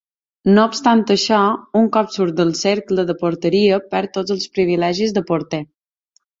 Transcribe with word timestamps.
No 0.53 0.61
obstant 0.69 1.03
això, 1.15 1.41
un 1.81 1.91
cop 1.99 2.09
surt 2.15 2.37
del 2.41 2.55
cercle 2.61 3.07
de 3.11 3.17
porteria 3.21 3.81
perd 3.95 4.17
tots 4.19 4.37
els 4.39 4.51
privilegis 4.59 5.19
de 5.21 5.27
porter. 5.33 5.65